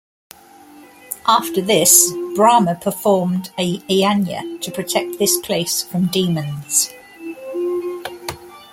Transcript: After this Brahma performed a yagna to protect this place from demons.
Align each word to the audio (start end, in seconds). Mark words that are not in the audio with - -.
After 1.27 1.61
this 1.61 2.11
Brahma 2.33 2.73
performed 2.73 3.51
a 3.59 3.77
yagna 3.81 4.59
to 4.61 4.71
protect 4.71 5.19
this 5.19 5.37
place 5.41 5.83
from 5.83 6.07
demons. 6.07 6.89